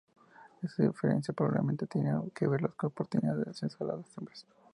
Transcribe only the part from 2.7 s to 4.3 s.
las oportunidades de acceso a las